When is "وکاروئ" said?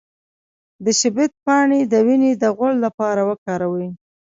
3.29-3.87